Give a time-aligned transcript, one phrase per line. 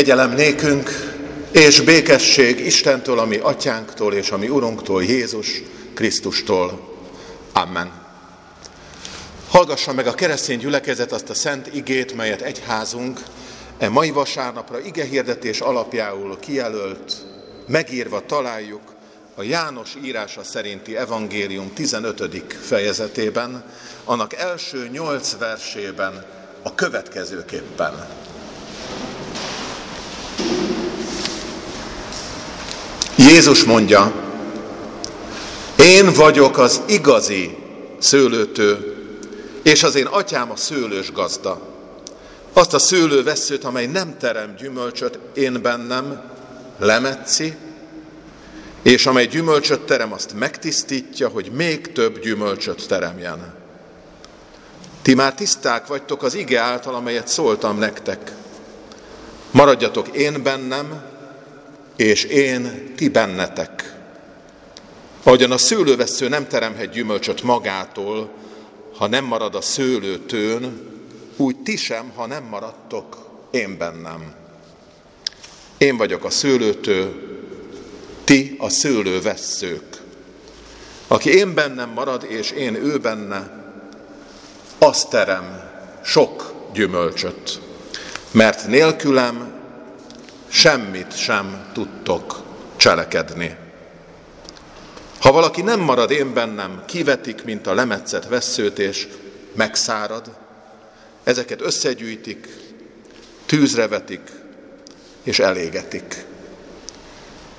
[0.00, 0.90] Kegyelem nékünk
[1.52, 5.62] és békesség Istentől, ami atyánktól és ami Urunktól, Jézus
[5.94, 6.96] Krisztustól.
[7.52, 7.92] Amen.
[9.48, 13.20] Hallgassa meg a keresztény gyülekezet azt a szent igét, melyet egyházunk
[13.78, 17.16] e mai vasárnapra ige hirdetés alapjául kijelölt,
[17.66, 18.94] megírva találjuk
[19.34, 22.44] a János írása szerinti evangélium 15.
[22.60, 23.64] fejezetében,
[24.04, 26.26] annak első nyolc versében
[26.62, 28.08] a következőképpen.
[33.30, 34.12] Jézus mondja,
[35.78, 37.56] én vagyok az igazi
[37.98, 38.96] szőlőtő,
[39.62, 41.60] és az én atyám a szőlős gazda.
[42.52, 46.22] Azt a szőlőveszőt, amely nem terem gyümölcsöt én bennem,
[46.78, 47.54] lemetszi,
[48.82, 53.54] és amely gyümölcsöt terem, azt megtisztítja, hogy még több gyümölcsöt teremjen.
[55.02, 58.32] Ti már tiszták vagytok az ige által, amelyet szóltam nektek.
[59.50, 61.09] Maradjatok én bennem,
[62.00, 63.94] és én ti bennetek.
[65.22, 68.30] Ahogyan a szőlővesző nem teremhet gyümölcsöt magától,
[68.96, 70.88] ha nem marad a szőlőtőn,
[71.36, 73.16] úgy ti sem, ha nem maradtok
[73.50, 74.34] én bennem.
[75.78, 77.12] Én vagyok a szőlőtő,
[78.24, 80.00] ti a szőlővesszők.
[81.06, 83.50] Aki én bennem marad, és én ő benne,
[84.78, 85.70] azt terem
[86.04, 87.60] sok gyümölcsöt,
[88.30, 89.59] mert nélkülem
[90.50, 92.42] semmit sem tudtok
[92.76, 93.56] cselekedni.
[95.20, 99.08] Ha valaki nem marad én bennem, kivetik, mint a lemetszett vesszőt, és
[99.52, 100.36] megszárad,
[101.24, 102.48] ezeket összegyűjtik,
[103.46, 104.20] tűzre vetik,
[105.22, 106.24] és elégetik.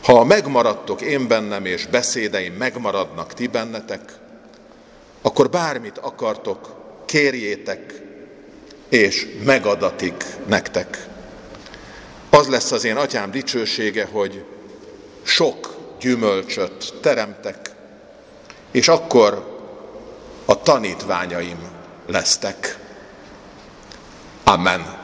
[0.04, 4.14] Ha megmaradtok én bennem, és beszédeim megmaradnak ti bennetek,
[5.22, 6.76] akkor bármit akartok,
[7.06, 8.02] kérjétek,
[8.90, 11.10] és megadatik nektek.
[12.34, 14.46] Az lesz az én atyám dicsősége, hogy
[15.24, 17.72] sok gyümölcsöt teremtek,
[18.72, 19.60] és akkor
[20.46, 21.60] a tanítványaim
[22.08, 22.78] lesztek.
[24.44, 25.00] Amen.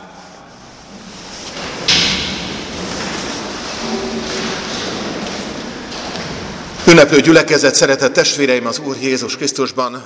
[6.88, 10.06] Ünneplő gyülekezet, szeretett testvéreim az Úr Jézus Krisztusban,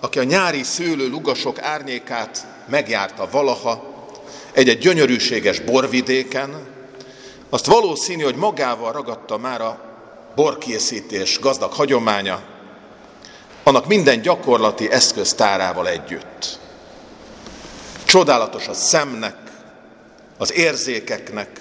[0.00, 3.91] aki a nyári szőlő lugasok árnyékát megjárta valaha,
[4.52, 6.66] egy-egy gyönyörűséges borvidéken,
[7.50, 9.80] azt valószínű, hogy magával ragadta már a
[10.34, 12.42] borkészítés gazdag hagyománya,
[13.62, 16.58] annak minden gyakorlati eszköztárával együtt.
[18.04, 19.36] Csodálatos a szemnek,
[20.38, 21.60] az érzékeknek,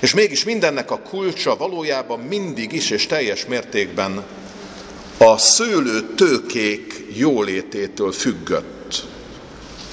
[0.00, 4.24] és mégis mindennek a kulcsa valójában mindig is és teljes mértékben
[5.18, 8.75] a szőlő tőkék jólététől függött,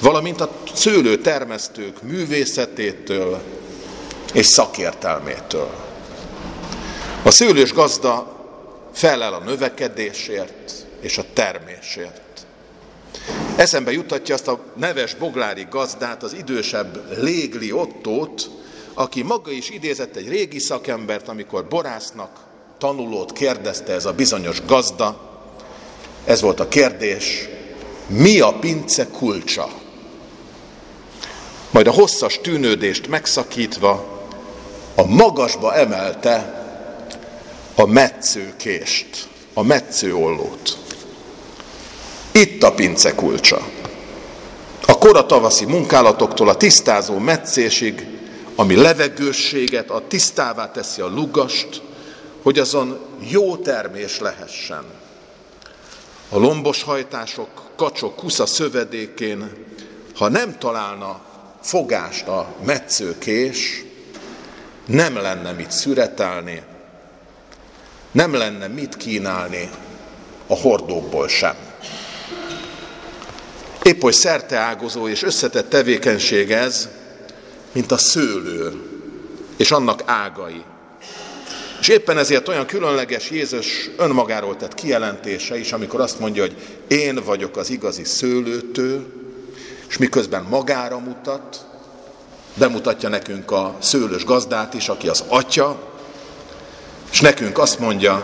[0.03, 3.41] valamint a szőlő termesztők művészetétől
[4.33, 5.69] és szakértelmétől.
[7.23, 8.41] A szőlős gazda
[8.93, 12.21] felel a növekedésért és a termésért.
[13.55, 18.49] Eszembe jutatja azt a neves boglári gazdát, az idősebb Légli Ottót,
[18.93, 22.39] aki maga is idézett egy régi szakembert, amikor borásznak
[22.77, 25.31] tanulót kérdezte ez a bizonyos gazda.
[26.25, 27.47] Ez volt a kérdés,
[28.07, 29.81] mi a pince kulcsa?
[31.73, 34.22] Majd a hosszas tűnődést megszakítva
[34.95, 36.63] a magasba emelte
[37.75, 40.78] a metszőkést, a metszőollót.
[42.31, 43.67] Itt a pince kulcsa.
[44.88, 48.07] A kora tavaszi munkálatoktól a tisztázó metszésig,
[48.56, 51.81] ami levegősséget, a tisztává teszi a lugast,
[52.41, 54.83] hogy azon jó termés lehessen.
[56.29, 59.51] A lombos hajtások, kacsok, kusza szövedékén,
[60.16, 61.31] ha nem találna
[61.63, 63.84] fogást a metszőkés,
[64.85, 66.62] nem lenne mit szüretelni,
[68.12, 69.69] nem lenne mit kínálni
[70.47, 71.56] a hordókból sem.
[73.84, 76.90] Épp hogy szerteágozó és összetett tevékenység ez,
[77.72, 78.81] mint a szőlő
[79.57, 80.63] és annak ágai.
[81.80, 86.56] És éppen ezért olyan különleges Jézus önmagáról tett kijelentése is, amikor azt mondja, hogy
[86.88, 89.06] én vagyok az igazi szőlőtő,
[89.94, 91.66] és miközben magára mutat,
[92.54, 95.78] bemutatja nekünk a szőlős gazdát is, aki az atya,
[97.12, 98.24] és nekünk azt mondja,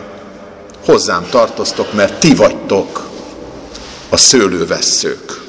[0.85, 3.09] hozzám tartoztok, mert ti vagytok
[4.09, 5.41] a szőlővesszők.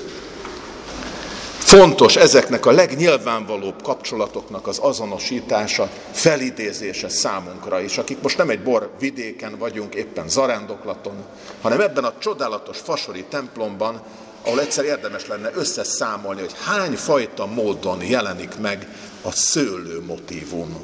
[1.59, 8.91] Fontos ezeknek a legnyilvánvalóbb kapcsolatoknak az azonosítása, felidézése számunkra is, akik most nem egy bor
[8.99, 11.25] vidéken vagyunk, éppen zarándoklaton,
[11.63, 14.03] hanem ebben a csodálatos fasori templomban,
[14.43, 18.89] ahol egyszer érdemes lenne összeszámolni, hogy hány fajta módon jelenik meg
[19.23, 20.77] a szőlő motívum.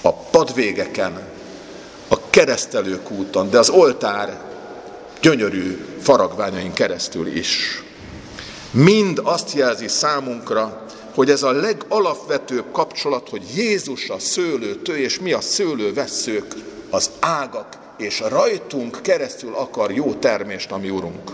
[0.00, 1.22] A padvégeken,
[2.08, 4.40] a keresztelőkúton, de az oltár
[5.20, 7.82] gyönyörű faragványain keresztül is.
[8.70, 10.84] Mind azt jelzi számunkra,
[11.14, 16.54] hogy ez a legalapvetőbb kapcsolat, hogy Jézus a szőlőtő, és mi a szőlővesszők,
[16.90, 21.30] az ágak, és rajtunk keresztül akar jó termést a Urunk.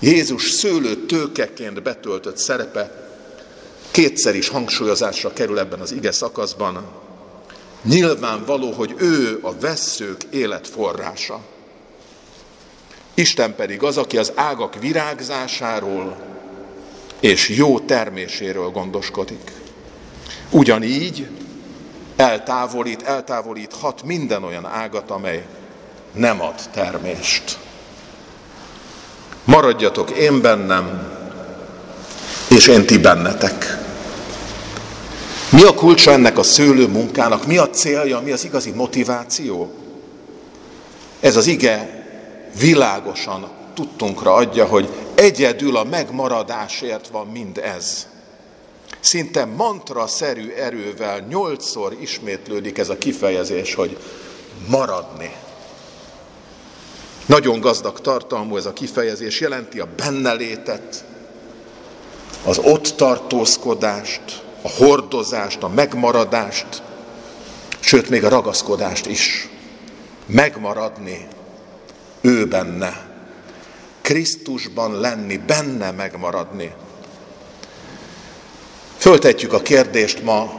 [0.00, 3.08] Jézus szőlő tőkeként betöltött szerepe
[3.90, 6.84] kétszer is hangsúlyozásra kerül ebben az ige szakaszban.
[7.82, 11.40] Nyilvánvaló, hogy ő a vesszők életforrása.
[13.14, 16.16] Isten pedig az, aki az ágak virágzásáról
[17.20, 19.52] és jó terméséről gondoskodik.
[20.50, 21.26] Ugyanígy
[22.16, 25.46] eltávolít, eltávolíthat minden olyan ágat, amely
[26.12, 27.58] nem ad termést.
[29.44, 31.08] Maradjatok én bennem,
[32.48, 33.78] és én ti bennetek.
[35.50, 37.46] Mi a kulcsa ennek a szőlő munkának?
[37.46, 38.20] Mi a célja?
[38.20, 39.72] Mi az igazi motiváció?
[41.20, 42.04] Ez az ige
[42.58, 48.06] világosan tudtunkra adja, hogy egyedül a megmaradásért van mind ez.
[49.00, 53.96] Szinte mantra-szerű erővel nyolcszor ismétlődik ez a kifejezés, hogy
[54.66, 55.32] maradni.
[57.30, 61.04] Nagyon gazdag tartalmú ez a kifejezés, jelenti a bennelétet,
[62.44, 66.82] az ott tartózkodást, a hordozást, a megmaradást,
[67.80, 69.48] sőt még a ragaszkodást is.
[70.26, 71.26] Megmaradni
[72.20, 73.08] ő benne.
[74.00, 76.72] Krisztusban lenni, benne megmaradni.
[78.96, 80.52] Föltetjük a kérdést ma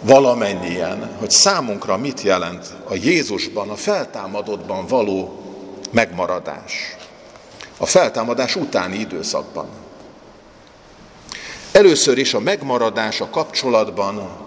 [0.00, 5.42] valamennyien, hogy számunkra mit jelent a Jézusban, a feltámadottban való
[5.90, 6.96] megmaradás.
[7.76, 9.68] A feltámadás utáni időszakban.
[11.72, 14.46] Először is a megmaradás a kapcsolatban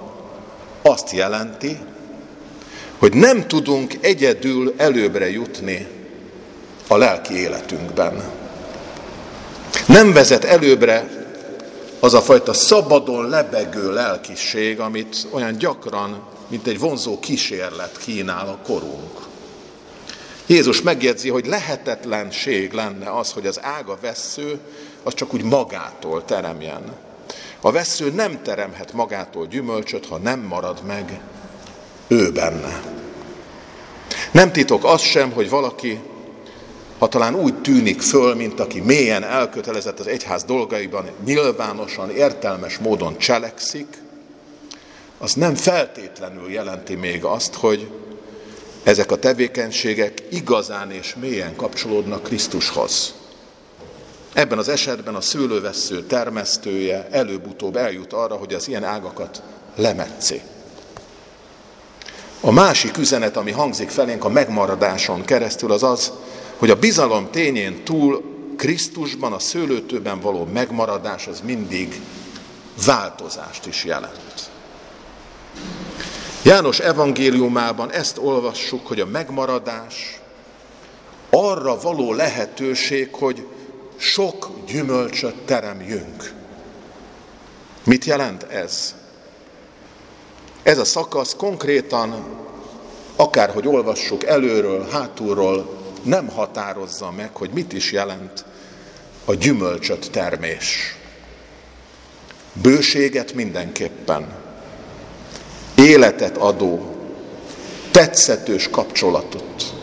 [0.81, 1.77] azt jelenti,
[2.97, 5.87] hogy nem tudunk egyedül előbbre jutni
[6.87, 8.23] a lelki életünkben.
[9.87, 11.09] Nem vezet előbbre
[11.99, 18.57] az a fajta szabadon lebegő lelkiség, amit olyan gyakran, mint egy vonzó kísérlet kínál a
[18.65, 19.30] korunk.
[20.51, 24.59] Jézus megjegyzi, hogy lehetetlenség lenne az, hogy az ága vessző
[25.03, 26.83] az csak úgy magától teremjen.
[27.61, 31.21] A vesző nem teremhet magától gyümölcsöt, ha nem marad meg
[32.07, 32.83] ő benne.
[34.31, 35.99] Nem titok az sem, hogy valaki
[36.97, 43.17] ha talán úgy tűnik föl, mint aki mélyen elkötelezett az egyház dolgaiban, nyilvánosan, értelmes módon
[43.17, 43.87] cselekszik,
[45.17, 48.00] az nem feltétlenül jelenti még azt, hogy
[48.83, 53.13] ezek a tevékenységek igazán és mélyen kapcsolódnak Krisztushoz.
[54.33, 59.41] Ebben az esetben a szőlővesző termesztője előbb-utóbb eljut arra, hogy az ilyen ágakat
[59.75, 60.41] lemetszi.
[62.41, 66.11] A másik üzenet, ami hangzik felénk a megmaradáson keresztül, az az,
[66.57, 68.23] hogy a bizalom tényén túl
[68.57, 72.01] Krisztusban, a szőlőtőben való megmaradás az mindig
[72.85, 74.49] változást is jelent.
[76.43, 80.19] János evangéliumában ezt olvassuk, hogy a megmaradás
[81.29, 83.47] arra való lehetőség, hogy
[83.97, 86.33] sok gyümölcsöt teremjünk.
[87.83, 88.95] Mit jelent ez?
[90.63, 92.25] Ez a szakasz konkrétan,
[93.15, 98.45] akárhogy olvassuk előről, hátulról, nem határozza meg, hogy mit is jelent
[99.25, 100.95] a gyümölcsöt termés.
[102.53, 104.40] Bőséget mindenképpen,
[105.81, 106.95] életet adó,
[107.91, 109.73] tetszetős kapcsolatot,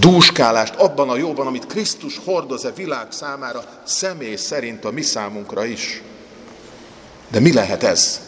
[0.00, 6.02] dúskálást abban a jóban, amit Krisztus hordoz-e világ számára, személy szerint a mi számunkra is.
[7.30, 8.20] De mi lehet ez?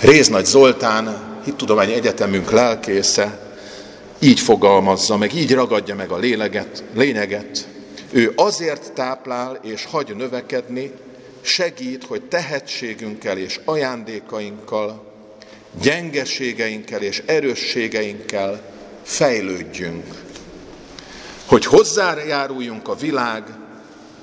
[0.00, 3.38] Réznagy Zoltán, Hittudományi Egyetemünk lelkésze,
[4.18, 7.68] így fogalmazza meg, így ragadja meg a léleget, lényeget.
[8.10, 10.92] Ő azért táplál és hagy növekedni,
[11.44, 15.12] segít, hogy tehetségünkkel és ajándékainkkal,
[15.80, 18.62] gyengeségeinkkel és erősségeinkkel
[19.02, 20.22] fejlődjünk.
[21.46, 23.44] Hogy hozzájáruljunk a világ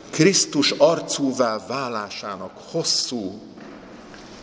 [0.09, 3.41] Krisztus arcúvá válásának hosszú,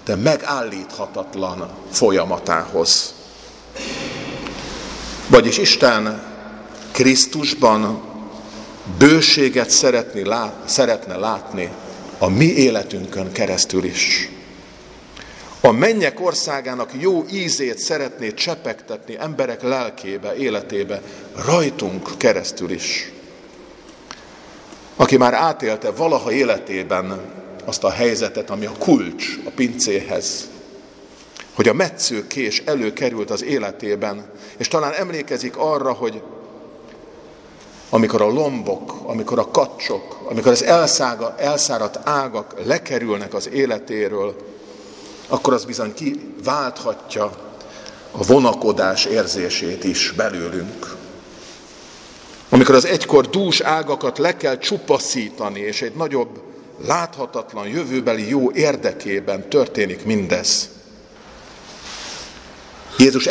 [0.04, 3.14] de megállíthatatlan folyamatához.
[5.28, 6.22] Vagyis Isten
[6.90, 8.02] Krisztusban
[8.98, 11.70] bőséget szeretni, lát, szeretne látni
[12.18, 14.28] a mi életünkön keresztül is.
[15.60, 21.02] A mennyek országának jó ízét szeretné csepegtetni emberek lelkébe, életébe,
[21.46, 23.12] rajtunk keresztül is.
[25.00, 27.20] aki már átélte valaha életében
[27.64, 30.48] azt a helyzetet, ami a kulcs a pincéhez,
[31.54, 36.22] hogy a metszőkés előkerült az életében, és talán emlékezik arra, hogy
[37.90, 44.36] amikor a lombok, amikor a kacsok, amikor az elszága, elszáradt ágak lekerülnek az életéről,
[45.28, 47.24] akkor az bizony kiválthatja
[48.10, 50.96] a vonakodás érzését is belőlünk.
[52.48, 56.42] Amikor az egykor dús ágakat le kell csupaszítani, és egy nagyobb,
[56.86, 60.77] láthatatlan jövőbeli jó érdekében történik mindez.
[62.98, 63.26] Jézus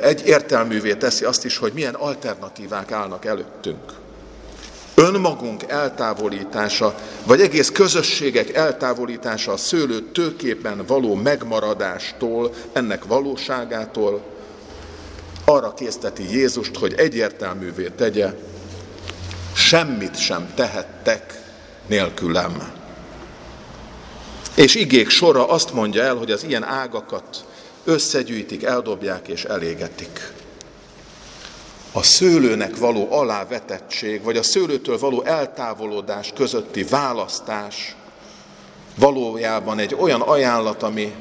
[0.00, 3.92] egyértelművé teszi azt is, hogy milyen alternatívák állnak előttünk.
[4.94, 14.22] Önmagunk eltávolítása, vagy egész közösségek eltávolítása a szőlő tőkében való megmaradástól, ennek valóságától,
[15.44, 18.34] arra készteti Jézust, hogy egyértelművé tegye,
[19.52, 21.42] semmit sem tehettek
[21.86, 22.72] nélkülem.
[24.54, 27.44] És igék sora azt mondja el, hogy az ilyen ágakat
[27.84, 30.32] összegyűjtik, eldobják és elégetik.
[31.92, 37.96] A szőlőnek való alávetettség, vagy a szőlőtől való eltávolodás közötti választás
[38.96, 41.14] valójában egy olyan ajánlat, ami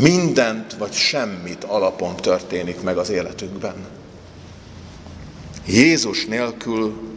[0.00, 3.74] mindent vagy semmit alapon történik meg az életünkben.
[5.66, 7.12] Jézus nélkül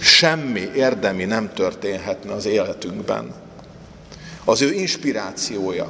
[0.00, 3.34] semmi érdemi nem történhetne az életünkben.
[4.44, 5.88] Az ő inspirációja,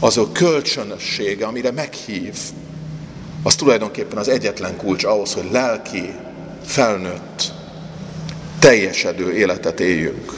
[0.00, 2.34] az a kölcsönössége, amire meghív,
[3.42, 6.14] az tulajdonképpen az egyetlen kulcs ahhoz, hogy lelki,
[6.64, 7.52] felnőtt,
[8.58, 10.32] teljesedő életet éljünk.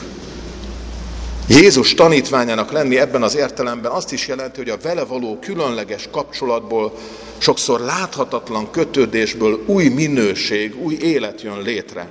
[1.47, 6.97] Jézus tanítványának lenni ebben az értelemben azt is jelenti, hogy a vele való különleges kapcsolatból,
[7.37, 12.07] sokszor láthatatlan kötődésből új minőség, új élet jön létre,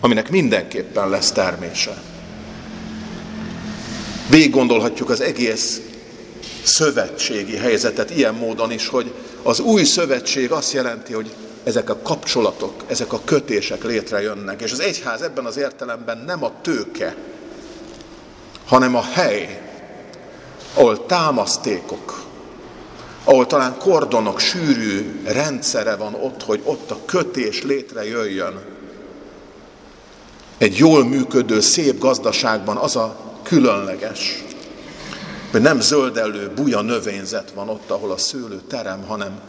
[0.00, 2.02] aminek mindenképpen lesz termése.
[4.30, 5.80] Végig gondolhatjuk az egész
[6.66, 12.82] szövetségi helyzetet ilyen módon is, hogy az új szövetség azt jelenti, hogy ezek a kapcsolatok,
[12.86, 14.62] ezek a kötések létrejönnek.
[14.62, 17.16] És az egyház ebben az értelemben nem a tőke,
[18.66, 19.62] hanem a hely,
[20.74, 22.22] ahol támasztékok,
[23.24, 28.64] ahol talán kordonok sűrű rendszere van ott, hogy ott a kötés létrejöjjön.
[30.58, 34.44] Egy jól működő, szép gazdaságban az a különleges,
[35.50, 39.40] hogy nem zöldellő buja növényzet van ott, ahol a szőlő terem, hanem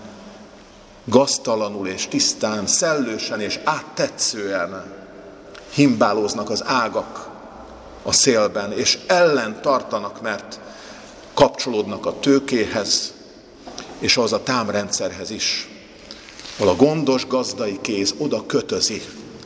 [1.05, 4.93] gaztalanul és tisztán, szellősen és áttetszően
[5.73, 7.29] himbálóznak az ágak
[8.03, 10.59] a szélben, és ellen tartanak, mert
[11.33, 13.13] kapcsolódnak a tőkéhez,
[13.99, 15.69] és az a támrendszerhez is,
[16.57, 19.01] ahol a gondos gazdai kéz oda kötözi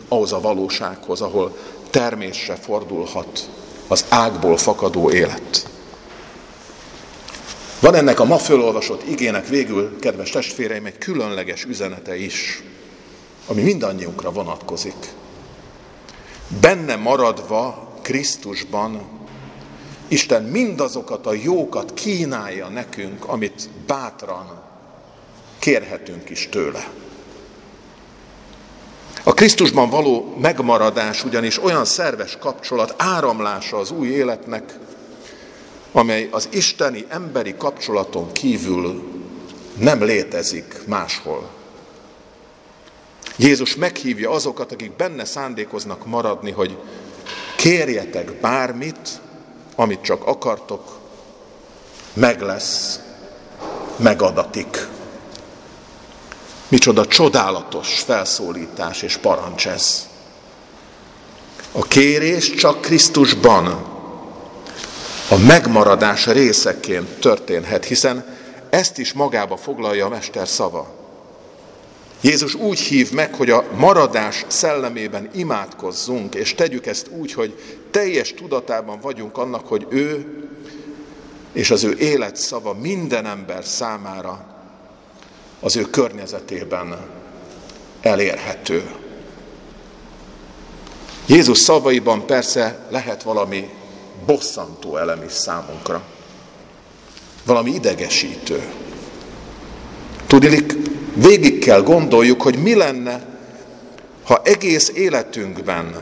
[0.08, 1.58] ahhoz a valósághoz, ahol
[1.90, 3.50] termésre fordulhat
[3.88, 5.70] az ágból fakadó élet.
[7.82, 12.64] Van ennek a ma fölolvasott igének végül, kedves testvéreim, egy különleges üzenete is,
[13.48, 15.14] ami mindannyiunkra vonatkozik.
[16.62, 19.20] Benne maradva Krisztusban
[20.08, 24.62] Isten mindazokat a jókat kínálja nekünk, amit bátran
[25.60, 26.88] kérhetünk is tőle.
[29.24, 34.78] A Krisztusban való megmaradás ugyanis olyan szerves kapcsolat, áramlása az új életnek,
[35.92, 39.04] amely az isteni emberi kapcsolaton kívül
[39.78, 41.50] nem létezik máshol.
[43.36, 46.78] Jézus meghívja azokat, akik benne szándékoznak maradni, hogy
[47.56, 49.22] kérjetek bármit,
[49.76, 51.00] amit csak akartok,
[52.14, 53.00] meg lesz,
[53.96, 54.88] megadatik.
[56.68, 60.08] Micsoda csodálatos felszólítás és parancs ez.
[61.72, 63.91] A kérés csak Krisztusban,
[65.32, 68.38] a megmaradás részeként történhet, hiszen
[68.70, 70.88] ezt is magába foglalja a Mester szava.
[72.22, 78.34] Jézus úgy hív meg, hogy a maradás szellemében imádkozzunk, és tegyük ezt úgy, hogy teljes
[78.34, 80.26] tudatában vagyunk annak, hogy ő
[81.54, 84.46] és az ő élet szava minden ember számára
[85.60, 86.98] az ő környezetében
[88.02, 88.92] elérhető.
[91.26, 93.70] Jézus szavaiban persze lehet valami
[94.26, 96.02] bosszantó elem is számunkra,
[97.46, 98.64] valami idegesítő.
[100.28, 100.76] Tudilik,
[101.14, 103.26] végig kell gondoljuk, hogy mi lenne,
[104.24, 105.96] ha egész életünkben,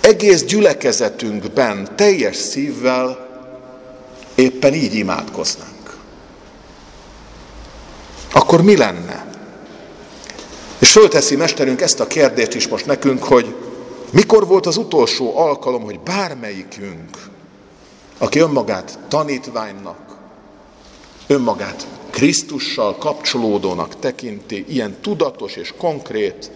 [0.00, 3.28] egész gyülekezetünkben teljes szívvel
[4.34, 5.96] éppen így imádkoznánk.
[8.32, 9.26] Akkor mi lenne?
[10.78, 13.54] És fölteszi Mesterünk ezt a kérdést is most nekünk, hogy
[14.12, 17.28] mikor volt az utolsó alkalom, hogy bármelyikünk,
[18.18, 20.16] aki önmagát tanítványnak,
[21.26, 26.50] önmagát Krisztussal kapcsolódónak tekinti, ilyen tudatos és konkrét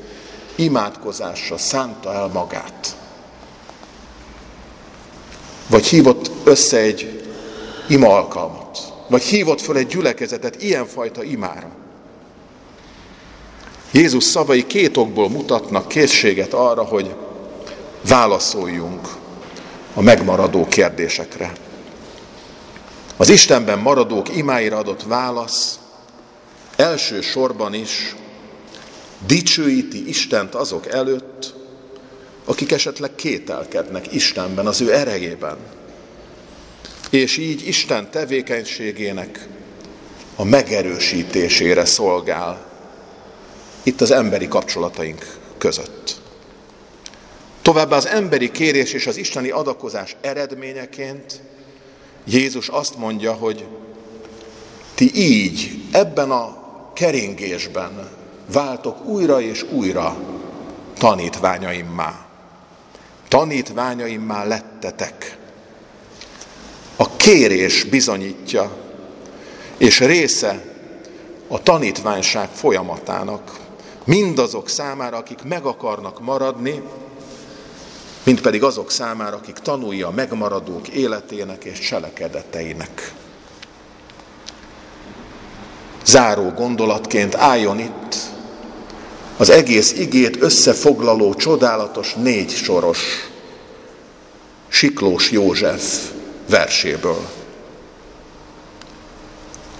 [0.54, 2.96] imádkozásra szánta el magát.
[5.66, 7.22] Vagy hívott össze egy
[7.88, 11.70] ima alkalmat, vagy hívott föl egy gyülekezetet ilyenfajta imára.
[13.90, 17.14] Jézus szavai két okból mutatnak készséget arra, hogy
[18.08, 19.08] válaszoljunk
[19.94, 21.52] a megmaradó kérdésekre.
[23.16, 25.78] Az Istenben maradók imáira adott válasz
[26.76, 28.14] első sorban is
[29.26, 31.54] dicsőíti Istent azok előtt,
[32.44, 35.56] akik esetleg kételkednek Istenben, az ő erejében.
[37.10, 39.48] És így Isten tevékenységének
[40.36, 42.66] a megerősítésére szolgál
[43.82, 46.22] itt az emberi kapcsolataink között.
[47.64, 51.40] Továbbá az emberi kérés és az isteni adakozás eredményeként
[52.24, 53.66] Jézus azt mondja, hogy
[54.94, 56.56] ti így, ebben a
[56.92, 58.08] keringésben
[58.52, 60.16] váltok újra és újra
[60.98, 62.26] tanítványaimmá.
[63.28, 65.38] Tanítványaimmá lettetek.
[66.96, 68.76] A kérés bizonyítja,
[69.76, 70.64] és része
[71.48, 73.60] a tanítványság folyamatának
[74.04, 76.82] mindazok számára, akik meg akarnak maradni,
[78.24, 83.12] mint pedig azok számára, akik tanulja a megmaradók életének és cselekedeteinek.
[86.04, 88.16] Záró gondolatként álljon itt
[89.36, 93.30] az egész igét összefoglaló csodálatos négy soros
[94.68, 96.10] Siklós József
[96.48, 97.28] verséből.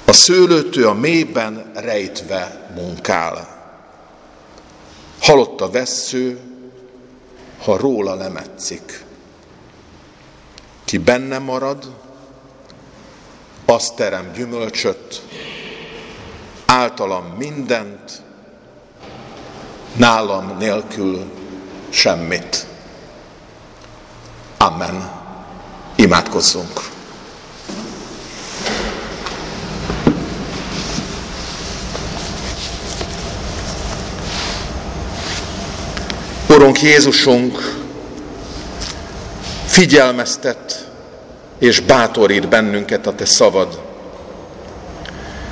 [0.04, 3.62] A szőlőtő a mélyben rejtve munkál.
[5.20, 6.38] Halott a vessző,
[7.64, 9.04] ha róla lemetszik.
[10.84, 11.90] Ki benne marad,
[13.66, 15.22] az terem gyümölcsöt,
[16.66, 18.22] általam mindent,
[19.96, 21.24] nálam nélkül
[21.88, 22.66] semmit.
[24.56, 25.10] Amen.
[25.96, 26.93] Imádkozzunk.
[36.64, 37.58] Urunk Jézusunk
[39.66, 40.90] figyelmeztet
[41.58, 43.80] és bátorít bennünket a Te szavad.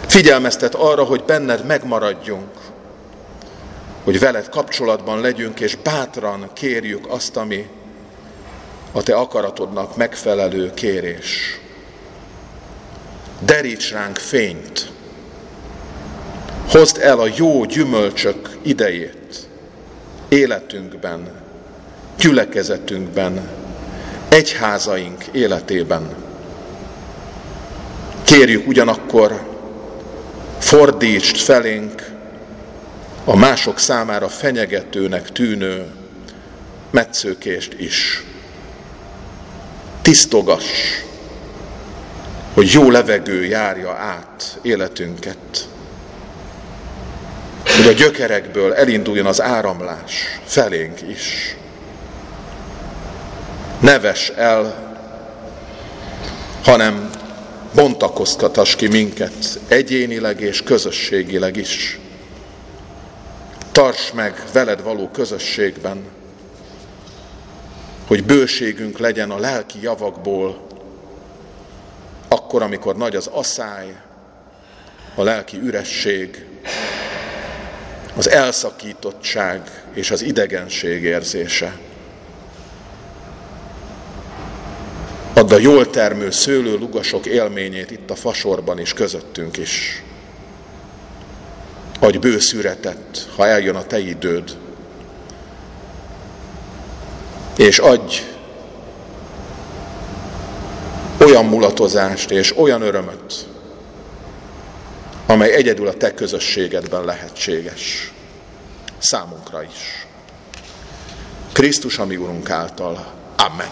[0.07, 2.51] Figyelmeztet arra, hogy benned megmaradjunk,
[4.05, 7.69] hogy veled kapcsolatban legyünk, és bátran kérjük azt, ami
[8.93, 11.61] a Te akaratodnak megfelelő kérés.
[13.41, 14.91] Deríts ránk fényt,
[16.69, 19.51] hozd el a jó gyümölcsök idejét,
[20.33, 21.31] életünkben,
[22.19, 23.49] gyülekezetünkben,
[24.29, 26.15] egyházaink életében.
[28.25, 29.41] Kérjük ugyanakkor,
[30.59, 32.11] fordítsd felénk
[33.25, 35.87] a mások számára fenyegetőnek tűnő
[36.91, 38.25] metszőkést is.
[40.03, 41.01] Tisztogass,
[42.55, 45.69] hogy jó levegő járja át életünket
[47.83, 51.57] hogy a gyökerekből elinduljon az áramlás felénk is.
[53.81, 54.91] Neves el,
[56.65, 57.11] hanem
[57.75, 61.99] bontakoztatas ki minket egyénileg és közösségileg is.
[63.73, 66.05] Tarts meg veled való közösségben,
[68.07, 70.67] hogy bőségünk legyen a lelki javakból,
[72.29, 73.97] akkor, amikor nagy az asszály,
[75.15, 76.51] a lelki üresség,
[78.17, 81.79] az elszakítottság és az idegenség érzése.
[85.35, 90.03] Add a jól termő szőlő lugasok élményét itt a fasorban is, közöttünk is.
[92.01, 94.57] Adj bőszüretet, ha eljön a te időd,
[97.57, 98.23] és adj
[101.19, 103.47] olyan mulatozást és olyan örömöt,
[105.33, 108.13] amely egyedül a te közösségedben lehetséges.
[108.99, 110.07] Számunkra is.
[111.53, 113.07] Krisztus, ami Urunk által.
[113.37, 113.71] Amen.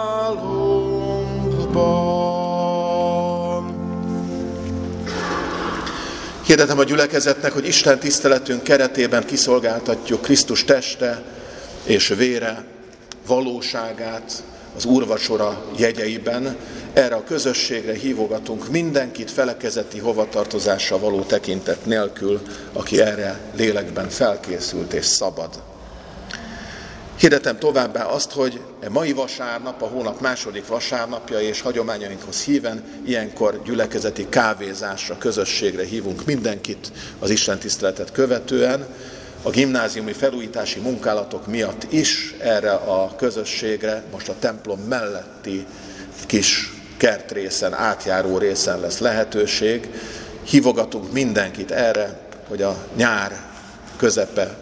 [6.45, 11.23] Hirdetem a gyülekezetnek, hogy Isten tiszteletünk keretében kiszolgáltatjuk Krisztus teste
[11.83, 12.63] és vére
[13.27, 14.43] valóságát
[14.75, 16.57] az úrvacsora jegyeiben.
[16.93, 22.41] Erre a közösségre hívogatunk mindenkit felekezeti hovatartozásra való tekintet nélkül,
[22.73, 25.66] aki erre lélekben felkészült és szabad.
[27.17, 33.61] Hirdetem továbbá azt, hogy e mai vasárnap, a hónap második vasárnapja és hagyományainkhoz híven ilyenkor
[33.63, 38.85] gyülekezeti kávézásra, közösségre hívunk mindenkit az Isten tiszteletet követően.
[39.43, 45.65] A gimnáziumi felújítási munkálatok miatt is erre a közösségre most a templom melletti
[46.25, 49.89] kis kertrészen, átjáró részen lesz lehetőség.
[50.43, 53.41] Hívogatunk mindenkit erre, hogy a nyár
[53.95, 54.57] közepe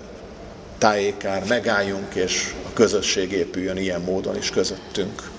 [0.77, 5.29] tájékán megálljunk, és a közösség épüljön ilyen módon is közöttünk.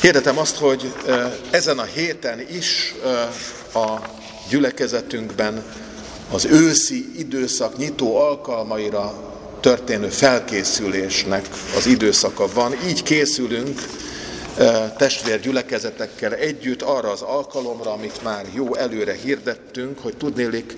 [0.00, 0.92] Hirdetem azt, hogy
[1.50, 2.94] ezen a héten is
[3.74, 3.98] a
[4.48, 5.64] gyülekezetünkben
[6.30, 12.74] az őszi időszak nyitó alkalmaira történő felkészülésnek az időszaka van.
[12.86, 13.80] Így készülünk
[14.96, 20.76] testvér gyülekezetekkel együtt arra az alkalomra, amit már jó előre hirdettünk, hogy tudnélik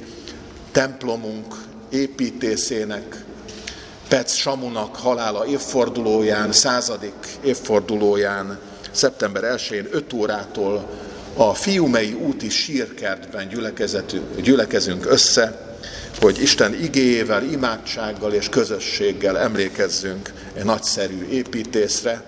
[0.73, 1.55] templomunk
[1.91, 3.25] építészének,
[4.09, 8.59] Pec Samunak halála évfordulóján, századik évfordulóján,
[8.91, 10.89] szeptember 1-én 5 órától
[11.37, 13.49] a Fiumei úti sírkertben
[14.43, 15.77] gyülekezünk össze,
[16.21, 22.23] hogy Isten igéjével, imádsággal és közösséggel emlékezzünk egy nagyszerű építészre,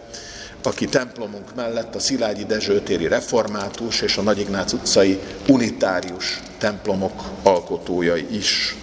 [0.62, 5.18] aki templomunk mellett a Szilágyi Dezsőtéri Református és a Nagy Ignác utcai
[5.48, 8.76] unitárius templomok alkotója is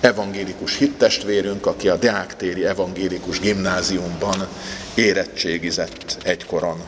[0.00, 4.46] evangélikus hittestvérünk, aki a Deáktéri Evangélikus Gimnáziumban
[4.94, 6.80] érettségizett egykoron.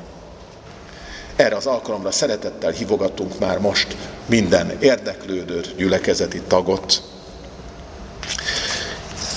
[1.37, 7.03] Erre az alkalomra szeretettel hívogatunk már most minden érdeklődőt, gyülekezeti tagot.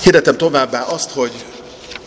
[0.04, 1.46] Hirdetem továbbá azt, hogy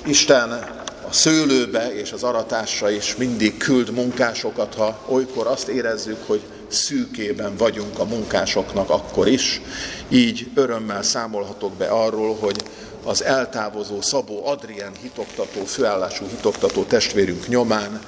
[0.07, 0.83] Isten
[1.15, 7.99] szőlőbe és az aratásra is mindig küld munkásokat, ha olykor azt érezzük, hogy szűkében vagyunk
[7.99, 9.61] a munkásoknak akkor is.
[10.09, 12.63] Így örömmel számolhatok be arról, hogy
[13.05, 18.01] az eltávozó Szabó Adrien hitoktató, főállású hitoktató testvérünk nyomán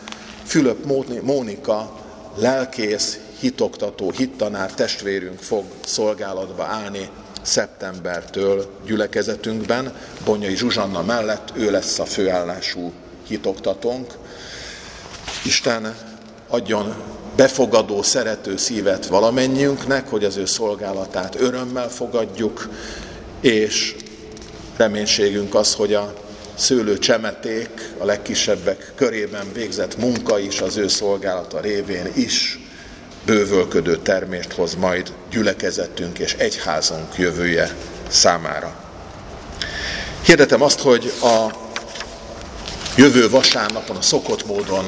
[0.45, 0.85] Fülöp
[1.23, 1.93] Mónika
[2.37, 7.11] lelkész, hitoktató, hittanár testvérünk fog szolgálatba állni
[7.47, 9.93] szeptembertől gyülekezetünkben.
[10.25, 12.93] Bonyai Zsuzsanna mellett ő lesz a főállású
[13.27, 14.13] hitoktatónk.
[15.45, 15.97] Isten
[16.49, 16.95] adjon
[17.37, 22.69] befogadó, szerető szívet valamennyiünknek, hogy az ő szolgálatát örömmel fogadjuk,
[23.41, 23.97] és
[24.77, 26.15] reménységünk az, hogy a
[26.55, 32.66] szőlő csemeték, a legkisebbek körében végzett munka is az ő szolgálata révén is
[33.27, 37.77] bővölködő termést hoz majd gyülekezetünk és egyházunk jövője
[38.09, 38.75] számára.
[40.25, 41.51] Hirdetem azt, hogy a
[42.97, 44.85] jövő vasárnapon a szokott módon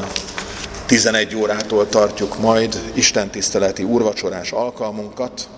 [0.87, 5.49] 11 órától tartjuk majd istentiszteleti úrvacsorás alkalmunkat.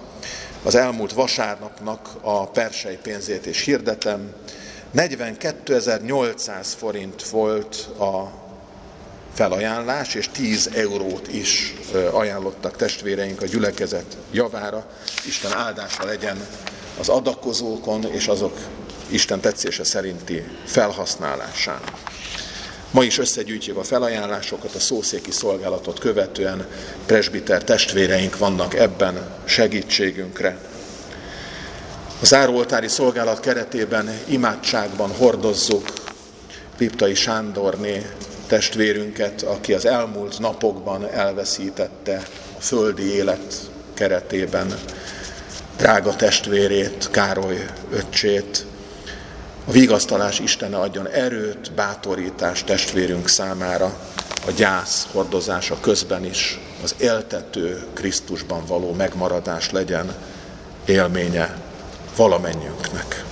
[0.62, 4.32] Az elmúlt vasárnapnak a persei pénzét is hirdetem.
[4.96, 8.30] 42.800 forint volt a
[9.40, 11.74] felajánlás, és 10 eurót is
[12.10, 14.86] ajánlottak testvéreink a gyülekezet javára.
[15.26, 16.46] Isten áldása legyen
[16.98, 18.58] az adakozókon és azok
[19.08, 21.80] Isten tetszése szerinti felhasználásán.
[22.90, 26.66] Ma is összegyűjtjük a felajánlásokat, a szószéki szolgálatot követően
[27.06, 30.58] presbiter testvéreink vannak ebben segítségünkre.
[32.22, 35.92] A záróoltári szolgálat keretében imádságban hordozzuk
[36.78, 38.06] Liptai Sándorné
[38.50, 42.22] testvérünket, aki az elmúlt napokban elveszítette
[42.58, 44.74] a földi élet keretében
[45.76, 48.64] drága testvérét, Károly öccsét,
[49.64, 53.98] a vigasztalás Istene adjon erőt, bátorítást testvérünk számára,
[54.46, 60.14] a gyász hordozása közben is az éltető Krisztusban való megmaradás legyen
[60.84, 61.56] élménye
[62.16, 63.29] valamennyünknek.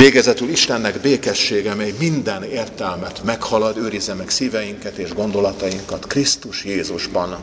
[0.00, 7.36] Végezetül Istennek békessége, mely minden értelmet meghalad, őrizze meg szíveinket és gondolatainkat Krisztus Jézusban.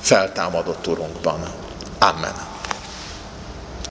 [0.00, 1.40] feltámadott Urunkban.
[1.98, 2.55] Amen.